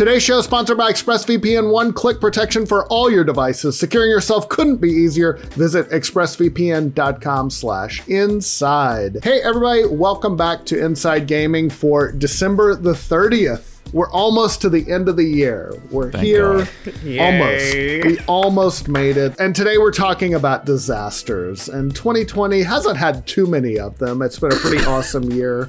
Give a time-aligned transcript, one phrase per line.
[0.00, 3.78] Today's show is sponsored by ExpressVPN one click protection for all your devices.
[3.78, 5.34] Securing yourself couldn't be easier.
[5.58, 9.18] Visit expressvpn.com slash inside.
[9.22, 13.92] Hey everybody, welcome back to Inside Gaming for December the 30th.
[13.92, 15.74] We're almost to the end of the year.
[15.90, 16.66] We're here.
[17.20, 17.74] Almost.
[17.74, 19.38] We almost made it.
[19.38, 21.68] And today we're talking about disasters.
[21.68, 24.22] And 2020 hasn't had too many of them.
[24.22, 25.68] It's been a pretty awesome year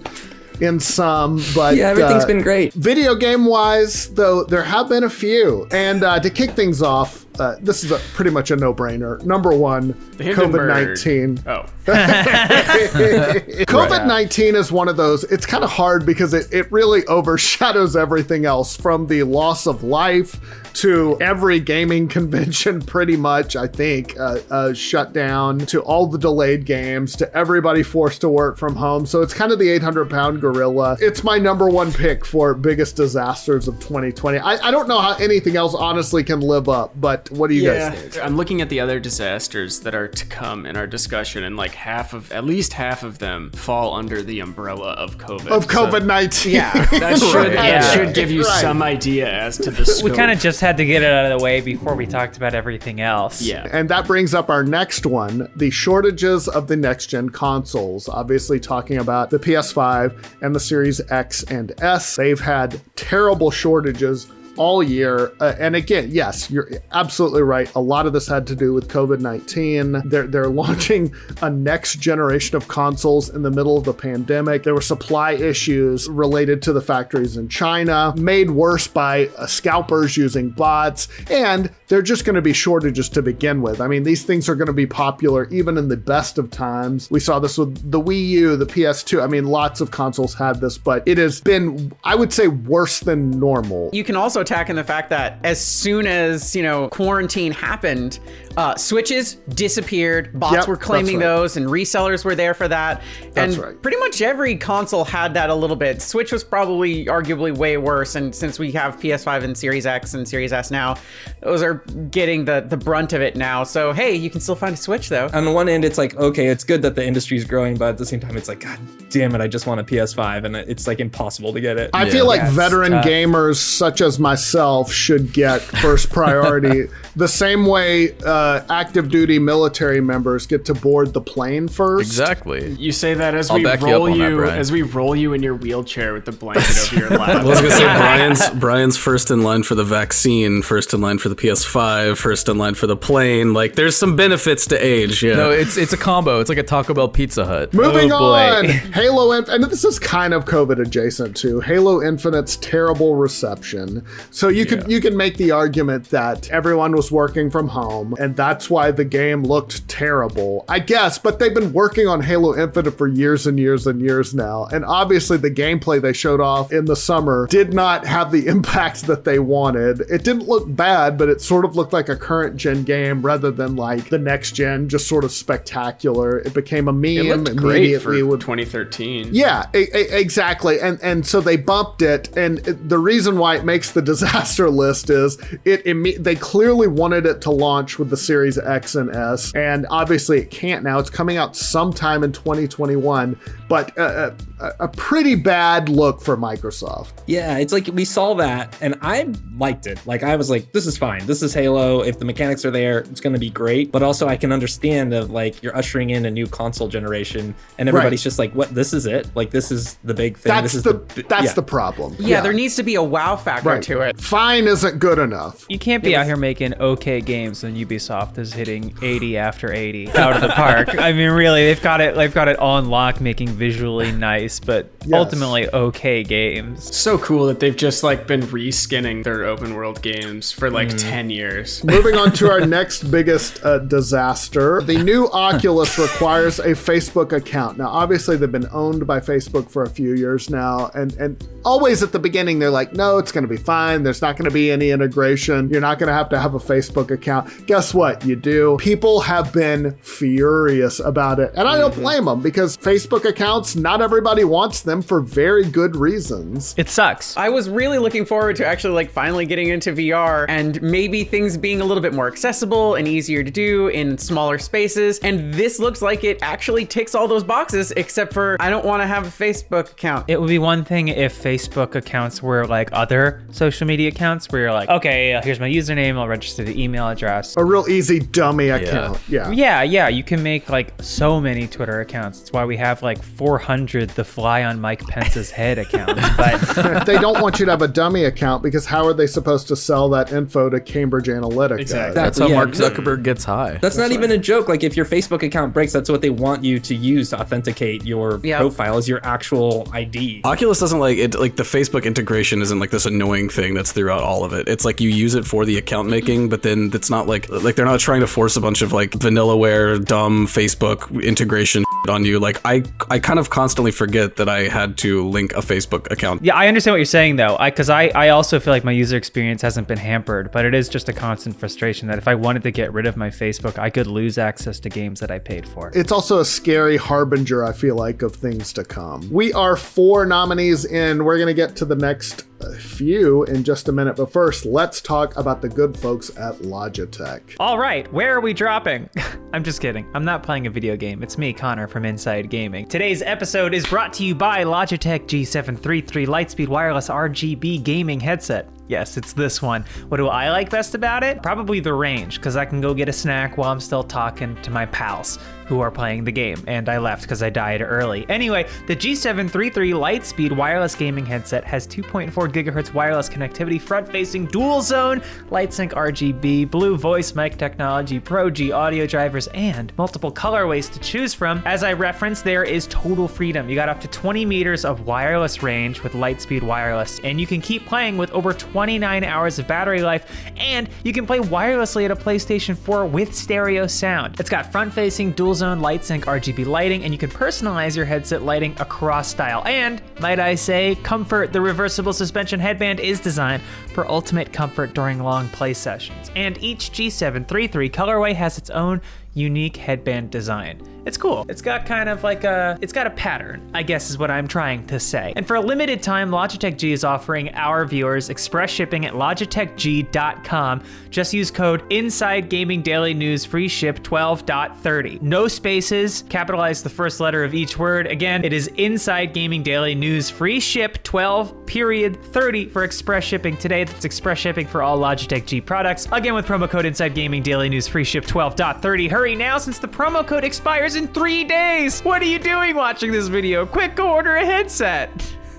[0.62, 2.74] in some, but Yeah, everything's uh, been great.
[2.74, 5.68] Video game wise, though, there have been a few.
[5.72, 9.24] And uh, to kick things off, uh, this is a, pretty much a no brainer.
[9.26, 11.40] Number one, COVID nineteen.
[11.48, 17.04] Oh, COVID 19 is one of those, it's kind of hard because it, it really
[17.08, 20.40] overshadows everything else from the loss of life
[20.74, 26.20] to every gaming convention, pretty much, I think, uh, uh, shut down, to all the
[26.20, 29.08] delayed games, to everybody forced to work from home.
[29.08, 30.98] So it's kind of the 800 pound gorilla.
[31.00, 34.38] It's my number one pick for biggest disasters of 2020.
[34.38, 37.64] I, I don't know how anything else honestly can live up, but what do you
[37.66, 38.24] guys think?
[38.26, 41.72] I'm looking at the other disasters that are to come in our discussion, and like
[41.74, 45.48] half of, at least half of them, fall under the umbrella of COVID.
[45.48, 46.54] Of COVID 19.
[46.54, 46.72] Yeah.
[46.92, 47.54] that should Right.
[47.54, 48.62] that should give you Right.
[48.62, 50.12] some idea as to the scope.
[50.12, 52.38] We kind of just had to get it out of the way before we talked
[52.38, 53.42] about everything else.
[53.42, 53.68] yeah.
[53.72, 58.08] And that brings up our next one the shortages of the next gen consoles.
[58.10, 62.16] Obviously, talking about the PS5 and the Series X and S.
[62.16, 64.28] They've had terrible shortages
[64.58, 65.34] all year.
[65.40, 67.74] Uh, and again, yes, you're absolutely right.
[67.76, 70.04] A lot of this had to do with COVID 19.
[70.06, 74.64] They're, they're launching a next generation of consoles in the middle of the pandemic.
[74.64, 80.18] There were supply issues related to the factories in China, made worse by uh, scalpers
[80.18, 81.08] using bots.
[81.30, 83.82] And they're just going to be shortages to begin with.
[83.82, 87.10] I mean, these things are going to be popular even in the best of times.
[87.12, 89.24] We saw this with the Wii U, the PS2.
[89.24, 93.00] I mean, lots of consoles had this, but it has been, I would say, worse
[93.00, 93.90] than normal.
[93.94, 98.20] You can also attack in the fact that as soon as you know quarantine happened,
[98.58, 100.38] uh, switches disappeared.
[100.40, 101.24] Bots Yep, were claiming right.
[101.26, 103.02] those, and resellers were there for that.
[103.34, 103.82] That's and right.
[103.82, 106.02] pretty much every console had that a little bit.
[106.02, 110.28] Switch was probably arguably way worse, and since we have PS5 and Series X and
[110.28, 110.96] Series S now,
[111.42, 111.76] those are
[112.12, 113.64] getting the the brunt of it now.
[113.64, 115.30] So hey, you can still find a Switch though.
[115.34, 117.98] On the one end, it's like, okay, it's good that the industry's growing, but at
[117.98, 118.80] the same time, it's like, God
[119.10, 121.90] damn it, I just want a PS5, and it's like impossible to get it.
[121.94, 123.06] I feel like Yeah, veteran tough.
[123.06, 126.88] gamers such as myself should get first priority.
[127.18, 132.08] the same way uh, active duty military members get to board the plane first.
[132.10, 132.72] Exactly.
[132.76, 135.14] You say that as I'll we back you up roll that, you, as we roll
[135.16, 137.30] you in your wheelchair with the blanket over your lap.
[137.30, 141.18] I was gonna say Brian's Brian's first in line for the vaccine, first in line
[141.18, 143.54] for the PS5, first in line for the plane.
[143.54, 145.22] Like, there's some benefits to age.
[145.22, 145.36] Yeah.
[145.36, 146.40] No, it's it's a combo.
[146.40, 147.74] It's like a Taco Bell Pizza Hut.
[147.74, 148.58] Moving Oh, boy.
[148.60, 151.60] on, Halo Inf- and this is kind of COVID adjacent too.
[151.60, 154.06] Halo Infinite's terrible reception.
[154.30, 158.36] So you could you can make the argument that everyone was working from home, and
[158.36, 160.66] that's why the game looked terrible.
[160.70, 164.34] I guess, but they've been working on Halo Infinite for years and years and years
[164.34, 168.48] now, and obviously the gameplay they showed off in the summer did not have the
[168.52, 170.02] impact that they wanted.
[170.02, 173.52] It didn't look bad, but it sort of looked like a current gen game rather
[173.52, 176.40] than like the next gen, just sort of spectacular.
[176.40, 179.30] It became a meme it looked great for with 2013.
[179.32, 180.80] yeah, exactly.
[180.80, 185.10] And and so they bumped it and the reason why it makes the disaster list
[185.10, 185.84] is it
[186.22, 190.52] they clearly wanted it to launch with the Series X and S and obviously it
[190.52, 191.00] can't now.
[191.00, 193.40] It's coming out sometime in 2021,
[193.70, 197.12] but uh, a, a pretty bad look for Microsoft.
[197.26, 199.28] Yeah, it's like we saw that and I
[199.58, 200.06] liked it.
[200.06, 201.26] Like I was like, this is fine.
[201.26, 202.02] This is Halo.
[202.02, 203.92] If the mechanics are there, it's gonna be great.
[203.92, 207.90] But also I can understand of like you're ushering in a new console generation and
[207.90, 208.24] everybody's Right.
[208.24, 209.30] just like, what this is it?
[209.36, 210.52] Like this is the big thing.
[210.52, 211.54] That's this is the, bi- that's yeah.
[211.54, 212.16] the problem.
[212.20, 213.84] Yeah, there needs to be a wow factor right.
[213.84, 214.20] to it.
[214.20, 215.66] Fine isn't good enough.
[215.70, 220.12] You can't be out here making okay games and Ubisoft is hitting 80 after 80
[220.16, 220.90] out of the park.
[220.98, 222.16] I mean, really, they've got it.
[222.16, 225.14] They've got it on lock, making visually nice, but Yes.
[225.18, 226.96] ultimately okay games.
[226.96, 231.30] So cool that they've just like been reskinning their open world games for like 10
[231.30, 231.84] years.
[231.84, 234.82] Moving on to our next biggest uh, disaster.
[234.82, 237.78] The new Oculus requires a Facebook account.
[237.78, 242.02] Now, obviously, they've been owned by Facebook for a few years now, and and always
[242.04, 244.04] at the beginning they're like, "No, it's going to be fine.
[244.04, 245.70] There's not going to be any integration.
[245.70, 248.26] You're not going to have to have a Facebook account." Guess what?
[248.26, 248.78] You do.
[248.80, 253.76] People have been furious about it, and I don't blame them because Facebook accounts.
[253.76, 256.74] Not everybody everybody wants them for very good reasons.
[256.78, 257.38] It sucks.
[257.38, 261.58] I was really looking forward to actually like finally getting into VR and maybe things
[261.58, 265.20] being a little bit more accessible and easier to do in smaller spaces.
[265.20, 269.04] And this looks like it actually ticks all those boxes, except for I don't want
[269.04, 270.26] to have a Facebook account.
[270.28, 274.62] It would be one thing if Facebook accounts were like other social media accounts where
[274.62, 277.56] you're like, okay, uh, here's my username, I'll register the email address.
[277.58, 279.20] A real easy dummy account.
[279.28, 279.52] Yeah.
[279.52, 282.40] Yeah, yeah, you can make like so many Twitter accounts.
[282.40, 286.18] That's why we have like 400 the fly on Mike Pence's head account.
[286.38, 289.68] But they don't want you to have a dummy account because how are they supposed
[289.68, 291.80] to sell that info to Cambridge Analytica?
[291.80, 292.16] Exactly.
[292.16, 292.56] That's how Yeah.
[292.56, 293.78] Mark Zuckerberg gets high.
[293.82, 294.70] That's not even a joke.
[294.70, 298.06] Like if your Facebook account breaks, that's what they want you to use to authenticate
[298.06, 298.60] your Yeah.
[298.60, 300.42] profile is your actual ID.
[300.46, 301.38] Oculus doesn't like it.
[301.38, 304.68] Like the Facebook integration isn't like this annoying thing that's throughout all of it.
[304.70, 307.76] It's like you use it for the account making, but then it's not like like
[307.76, 312.40] they're not trying to force a bunch of like vanillaware, dumb Facebook integration on you.
[312.40, 316.44] Like I I kind of constantly forget that I had to link a Facebook account.
[316.44, 317.56] yeah, I understand what you're saying though.
[317.60, 320.74] I cuz I I also feel like my user experience hasn't been hampered, but it
[320.74, 323.78] is just a constant frustration that if I wanted to get rid of my Facebook,
[323.78, 325.92] I could lose access to games that I paid for.
[325.94, 329.30] It's also a scary harbinger, I feel like, of things to come.
[329.32, 331.24] We are four nominees in.
[331.24, 332.46] We're going to get to the next
[332.80, 334.16] few in just a minute.
[334.16, 337.56] But first, let's talk about the good folks at Logitech.
[337.60, 339.10] All right, where are we dropping?
[339.54, 340.10] I'm just kidding.
[340.14, 341.24] I'm not playing a video game.
[341.24, 342.88] It's me, Connor from Inside Gaming.
[342.88, 348.70] Today's episode is brought to you by Logitech G733 Lightspeed Wireless RGB gaming headset.
[348.88, 349.86] Yes, it's this one.
[350.10, 351.42] What do I like best about it?
[351.42, 354.72] Probably the range, because I can go get a snack while I'm still talking to
[354.72, 355.40] my pals
[355.72, 356.62] who are playing the game.
[356.68, 358.26] And I left because I died early.
[358.28, 364.82] Anyway, the G733 Lightspeed wireless gaming headset has 2.4 gigahertz wireless connectivity, front facing dual
[364.82, 371.00] zone, LightSync RGB, Blue Voice mic technology, Pro G audio drivers, and multiple colorways to
[371.00, 371.64] choose from.
[371.66, 373.70] As I referenced, there is total freedom.
[373.70, 377.62] You got up to 20 meters of wireless range with Lightspeed Wireless, and you can
[377.62, 382.12] keep playing with over 29 hours of battery life, and you can play wirelessly at
[382.12, 384.38] a PlayStation 4 with stereo sound.
[384.38, 388.42] It's got front facing dual zone LightSync RGB lighting, and you can personalize your headset
[388.42, 389.62] lighting across style.
[389.68, 393.62] And, might I say, Comfort, the reversible suspension headband, is designed
[393.94, 396.32] for ultimate comfort during long play sessions.
[396.36, 399.02] And each G733 colorway has its own
[399.34, 400.82] unique headband design.
[401.06, 401.46] It's cool.
[401.50, 404.48] It's got kind of like a it's got a pattern, I guess is what I'm
[404.48, 405.34] trying to say.
[405.36, 410.84] And for a limited time, Logitech G is offering our viewers express shipping at logitechg.com.
[411.10, 415.22] Just use code Inside Gaming Daily News free ship 12.30.
[415.22, 418.06] No spaces, capitalize the first letter of each word.
[418.06, 423.58] Again, it is Inside Gaming Daily News free ship 12 period 30 for express shipping
[423.58, 423.86] today.
[423.86, 426.08] That's express shipping for all Logitech G products.
[426.12, 429.10] Again with promo code Inside Gaming Daily News free ship 12.30.
[429.22, 432.02] Hurry now since the promo code expires in three days.
[432.02, 433.68] What are you doing watching this video?
[433.68, 435.12] Quick, go order a headset.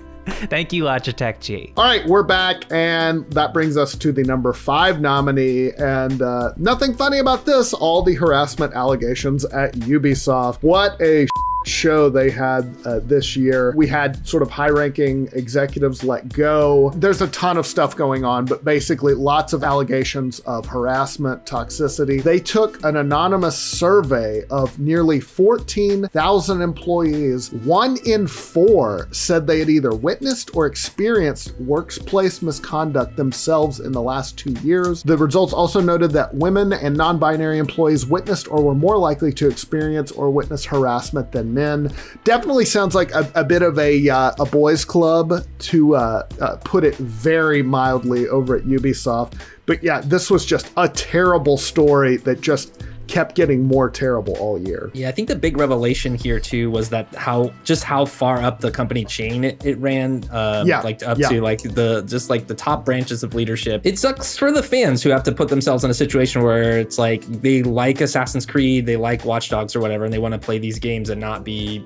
[0.25, 1.71] Thank you, Logitech G.
[1.77, 5.71] All right, we're back, and that brings us to the number five nominee.
[5.77, 10.61] And uh, nothing funny about this all the harassment allegations at Ubisoft.
[10.61, 11.25] What a
[11.65, 13.73] show they had uh, this year.
[13.75, 16.91] We had sort of high ranking executives let go.
[16.95, 22.21] There's a ton of stuff going on, but basically lots of allegations of harassment, toxicity.
[22.21, 27.51] They took an anonymous survey of nearly 14,000 employees.
[27.51, 34.01] One in four said they had either witnessed or experienced workplace misconduct themselves in the
[34.01, 35.03] last two years.
[35.03, 39.31] The results also noted that women and non binary employees witnessed or were more likely
[39.33, 41.93] to experience or witness harassment than men.
[42.23, 46.57] Definitely sounds like a, a bit of a uh, a boys' club to uh, uh,
[46.63, 49.39] put it very mildly over at Ubisoft.
[49.65, 54.57] But yeah, this was just a terrible story that just kept getting more terrible all
[54.57, 54.89] year.
[54.93, 58.59] Yeah, I think the big revelation here too was that how just how far up
[58.59, 60.23] the company chain it, it ran.
[60.31, 61.29] Um, Yeah, like up yeah.
[61.29, 63.85] to like the just like the top branches of leadership.
[63.85, 66.97] It sucks for the fans who have to put themselves in a situation where it's
[66.97, 70.39] like they like Assassin's Creed, they like Watch Dogs or whatever, and they want to
[70.39, 71.85] play these games and not be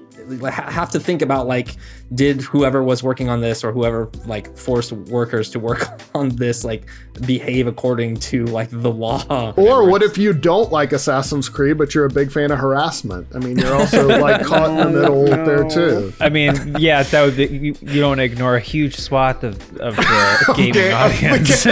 [0.51, 1.75] have to think about like
[2.13, 6.63] did whoever was working on this or whoever like forced workers to work on this
[6.63, 6.83] like
[7.25, 11.93] behave according to like the law Or what if you don't like Assassin's Creed, but
[11.95, 13.27] you're a big fan of harassment?
[13.35, 16.13] I mean, you're also like caught in the middle there too.
[16.19, 19.43] I mean, yeah, that would be, you, you don't want to ignore a huge swath
[19.43, 21.65] of, of the gaming Okay, audience.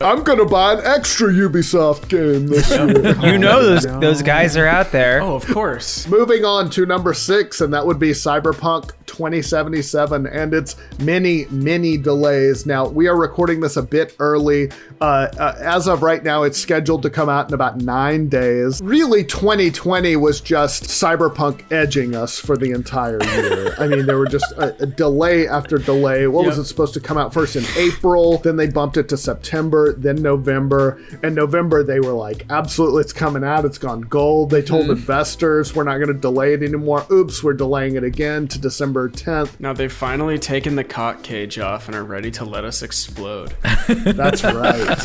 [0.00, 3.16] I'm gonna buy an extra Ubisoft game this year.
[3.32, 5.20] you know oh, those those guys are out there.
[5.22, 6.06] Oh, of course.
[6.08, 11.96] Moving on to number six, and that would be Cyberpunk 2077 and its many, many
[11.96, 12.66] delays.
[12.66, 14.70] Now, we are recording this a bit early.
[15.00, 18.80] Uh, uh, as of right now, it's scheduled to come out in about nine days.
[18.82, 23.74] Really, 2020 was just Cyberpunk edging us for the entire year.
[23.78, 26.26] I mean, there were just a, a delay after delay.
[26.26, 28.38] What was it supposed to come out first in April?
[28.38, 31.00] Then they bumped it to September, then November.
[31.22, 33.64] And November, they were like, absolutely, it's coming out.
[33.64, 34.50] It's gone gold.
[34.50, 37.06] They told investors, we're not going to delay it anymore.
[37.10, 39.58] Oops, we're delaying it again to December 10th.
[39.60, 43.54] Now they've finally taken the cock cage off and are ready to let us explode.
[43.88, 44.98] That's right.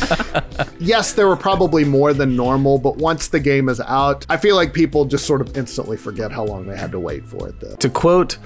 [0.78, 4.56] yes, there were probably more than normal, but once the game is out, I feel
[4.56, 7.60] like people just sort of instantly forget how long they had to wait for it,
[7.60, 7.76] though.
[7.76, 8.38] To quote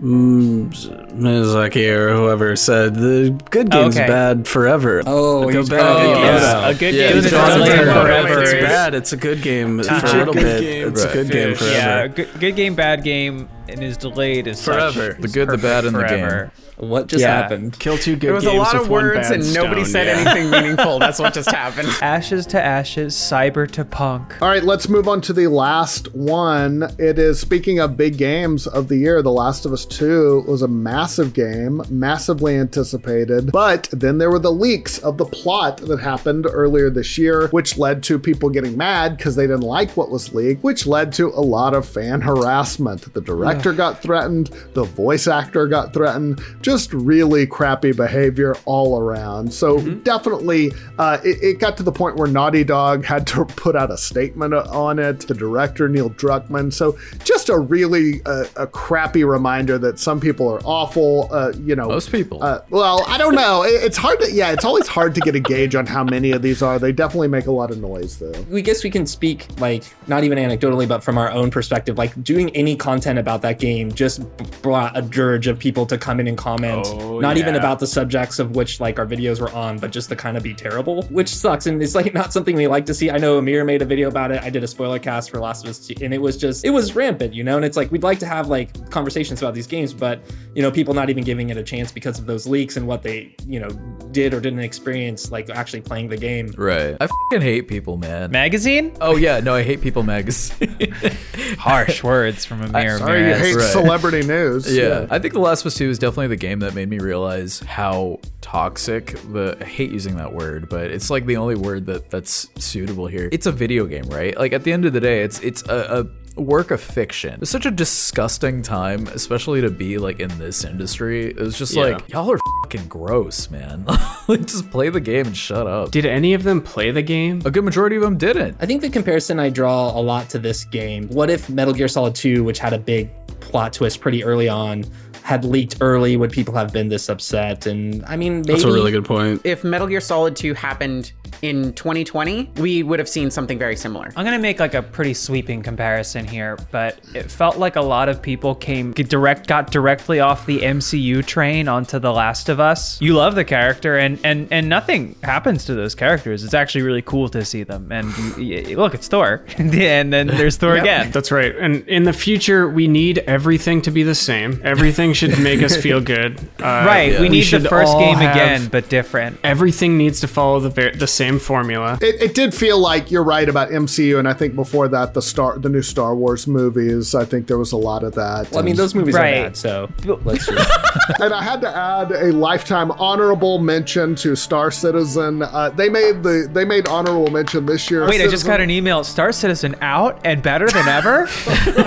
[0.00, 0.68] mm,
[1.14, 4.06] Miyazaki or whoever said, "The good game's Okay.
[4.06, 6.24] bad forever." Oh, the he's bad bad game game.
[6.24, 6.68] Yeah.
[6.68, 8.02] A good Yeah, game is Jonathan delayed Taylor.
[8.02, 8.42] forever.
[8.42, 8.94] It's bad.
[8.94, 10.60] It's a good game for a a little bit.
[10.60, 11.58] game, It's a good game fish.
[11.58, 11.74] forever.
[11.76, 15.16] Yeah, good, good game, bad game, and is delayed is such- Forever.
[15.20, 16.50] The good, the bad, perfect and the game.
[16.76, 17.36] What just Yeah.
[17.42, 17.78] happened?
[17.78, 20.30] Kill two good There was a lot of words bad and nobody said yeah.
[20.32, 20.98] anything meaningful.
[20.98, 21.88] That's what just happened.
[22.02, 24.34] Ashes to ashes, cyber to punk.
[24.42, 26.88] All right, let's move on to the last one.
[26.98, 30.62] It is speaking of big games of the year, The Last of Us 2 was
[30.62, 33.52] a massive game, massively anticipated.
[33.52, 37.78] But then there were the leaks of the plot that happened earlier this year, which
[37.78, 41.28] led to people getting mad because they didn't like what was leaked, which led to
[41.28, 43.14] a lot of fan harassment.
[43.14, 49.52] The director got threatened, the voice actor got threatened, just really crappy behavior all around.
[49.52, 53.76] So definitely, uh, it, it got to the point where Naughty Dog had to put
[53.76, 55.20] out a statement on it.
[55.26, 56.72] The director Neil Druckmann.
[56.72, 61.28] So just a really uh, a crappy reminder that some people are awful.
[61.30, 62.42] Uh, you know, Most people.
[62.42, 63.62] Uh, well, I don't know.
[63.62, 64.52] It- it's hard to yeah.
[64.52, 66.78] It's always hard to get a gauge on how many of these are.
[66.78, 68.32] They definitely make a lot of noise though.
[68.50, 72.22] we guess we can speak like not even anecdotally but from our own perspective like
[72.22, 74.20] doing any content about that game just
[74.62, 77.86] brought a dirge of people to come in and comment Oh, not even about the
[77.86, 81.02] subjects of which like our videos were on but just to kind of be terrible
[81.04, 83.82] which sucks and it's like not something we like to see i know amir made
[83.82, 86.12] a video about it i did a spoiler cast for last of us 2 and
[86.12, 88.48] it was just it was rampant you know and it's like we'd like to have
[88.48, 90.20] like conversations about these games but
[90.54, 93.02] you know people not even giving it a chance because of those leaks and what
[93.02, 93.68] they you know
[94.10, 96.96] did or didn't experience like actually playing the game right.
[97.00, 98.30] I fucking hate people, man.
[98.30, 98.96] Magazine?
[99.00, 100.94] oh yeah, no, I hate people magazine.
[101.58, 102.98] Harsh words from Amir.
[102.98, 103.48] Sorry, you Ramirez.
[103.54, 103.72] hate right.
[103.72, 104.74] celebrity news.
[104.74, 105.06] Yeah.
[105.10, 107.60] I think The Last of Us 2 is definitely the game that made me realize
[107.60, 112.10] how toxic the I hate using that word, but it's like the only word that
[112.10, 113.28] that's suitable here.
[113.32, 114.36] It's a video game, right?
[114.38, 117.38] Like at the end of the day, it's it's a, a work of fiction.
[117.42, 121.26] It's such a disgusting time, especially to be like in this industry.
[121.30, 121.82] It was just Yeah.
[121.84, 123.84] like y'all are fucking gross, man.
[124.28, 125.90] like just play the game and shut up.
[125.90, 127.40] Did any of them play the game?
[127.44, 128.56] a good majority of them didn't.
[128.60, 131.08] I think the comparison I draw a lot to this game.
[131.08, 133.10] What if Metal Gear Solid 2, which had a big
[133.54, 134.84] plot twist pretty early on,
[135.22, 136.16] had leaked early?
[136.16, 137.66] Would people have been this upset?
[137.66, 139.42] And I mean, maybe That's a really good point.
[139.44, 141.12] If Metal Gear Solid 2 happened
[141.44, 144.10] in 2020, we would have seen something very similar.
[144.16, 148.08] I'm gonna make like a pretty sweeping comparison here, but it felt like a lot
[148.08, 153.00] of people came direct got directly off the MCU train onto The Last of Us.
[153.00, 156.44] You love the character, and and and nothing happens to those characters.
[156.44, 157.92] It's actually really cool to see them.
[157.92, 159.70] And you, you- look, it's Thor, and
[160.12, 161.10] then there's Thor again.
[161.10, 161.54] That's right.
[161.56, 164.60] And in the future, we need everything to be the same.
[164.64, 166.38] Everything should make us feel good.
[166.60, 169.38] Uh, Right, we need the first game have- again, but different.
[169.44, 171.98] Everything needs to follow the ver- the same formula.
[172.00, 175.22] It, it did feel like you're right about MCU, and I think before that, the
[175.22, 177.14] star, the new Star Wars movies.
[177.14, 178.50] I think there was a lot of that.
[178.50, 179.38] Well, I mean, those movies Right.
[179.38, 179.90] are bad, so
[180.24, 180.70] let's just.
[181.20, 185.42] and I had to add a lifetime honorable mention to Star Citizen.
[185.42, 188.06] Uh, they made the they made honorable mention this year.
[188.08, 189.04] Wait, I just got an email.
[189.04, 191.28] Star Citizen out and better than ever,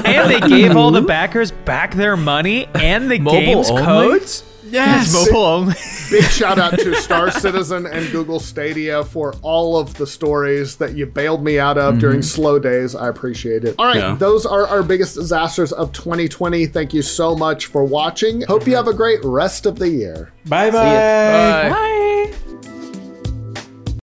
[0.05, 3.83] and they gave all the backers back their money and the Mobile game's only?
[3.83, 4.43] codes.
[4.69, 5.75] Yes, mobile only.
[6.09, 10.95] Big shout out to Star Citizen and Google Stadia for all of the stories that
[10.95, 12.23] you bailed me out of during mm-hmm.
[12.23, 12.95] slow days.
[12.95, 13.75] I appreciate it.
[13.77, 14.15] All right, Yeah.
[14.15, 16.67] those are our biggest disasters of 2020.
[16.67, 18.41] Thank you so much for watching.
[18.41, 18.75] Hope you mm-hmm.
[18.75, 20.31] have a great rest of the year.
[20.45, 20.83] Bye bye.
[20.83, 21.69] Bye.
[21.69, 22.46] Bye.